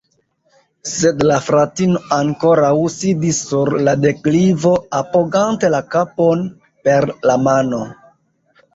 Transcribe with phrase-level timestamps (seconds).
[0.91, 6.45] Sed la fratino ankoraŭ sidis sur la deklivo, apogante la kapon
[6.91, 7.89] per la mano.